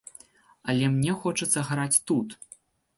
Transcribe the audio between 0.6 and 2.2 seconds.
Але мне хочацца граць